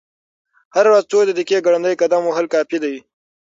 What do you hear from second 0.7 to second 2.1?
هره ورځ څو دقیقې ګړندی